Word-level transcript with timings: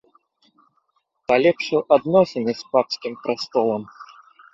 Палепшыў 1.31 1.79
адносіны 1.97 2.51
з 2.61 2.71
папскім 2.71 3.13
прастолам. 3.27 3.83